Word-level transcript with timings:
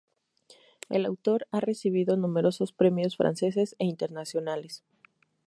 El 0.89 1.05
autor 1.05 1.45
ha 1.51 1.59
recibido 1.59 2.17
numerosos 2.17 2.73
premios 2.73 3.17
franceses 3.17 3.75
e 3.77 3.85
internacionales. 3.85 4.83